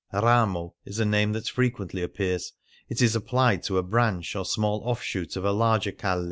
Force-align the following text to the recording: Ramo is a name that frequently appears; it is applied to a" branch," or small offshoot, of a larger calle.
Ramo 0.11 0.73
is 0.83 0.97
a 0.97 1.05
name 1.05 1.33
that 1.33 1.47
frequently 1.47 2.01
appears; 2.01 2.53
it 2.89 3.03
is 3.03 3.15
applied 3.15 3.61
to 3.65 3.77
a" 3.77 3.83
branch," 3.93 4.35
or 4.35 4.43
small 4.45 4.81
offshoot, 4.83 5.35
of 5.35 5.45
a 5.45 5.51
larger 5.51 5.91
calle. 5.91 6.19